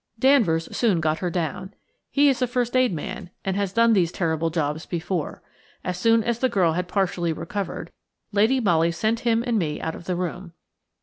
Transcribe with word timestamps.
Danvers 0.17 0.67
soon 0.75 0.99
got 0.99 1.19
her 1.19 1.29
down. 1.29 1.75
He 2.09 2.27
is 2.27 2.41
a 2.41 2.47
first 2.47 2.75
aid 2.75 2.91
man, 2.91 3.29
and 3.45 3.55
has 3.55 3.71
done 3.71 3.93
these 3.93 4.11
terrible 4.11 4.49
jobs 4.49 4.87
before. 4.87 5.43
As 5.83 5.95
soon 5.95 6.23
as 6.23 6.39
the 6.39 6.49
girl 6.49 6.71
had 6.73 6.87
partially 6.87 7.31
recovered, 7.33 7.91
Lady 8.31 8.59
Molly 8.59 8.91
sent 8.91 9.19
him 9.19 9.43
and 9.45 9.59
me 9.59 9.79
out 9.79 9.93
of 9.93 10.05
the 10.05 10.15
room. 10.15 10.53